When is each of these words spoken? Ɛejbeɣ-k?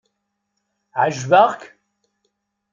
Ɛejbeɣ-k? 1.01 1.61